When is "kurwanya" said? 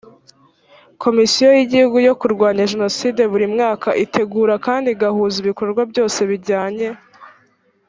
2.19-2.69